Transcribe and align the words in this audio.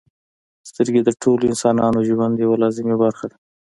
•سترګې 0.69 1.01
د 1.03 1.09
ټولو 1.21 1.43
انسانانو 1.51 1.99
ژوند 2.09 2.33
یوه 2.43 2.55
لازمي 2.63 2.95
برخه 3.03 3.25
ده. 3.31 3.35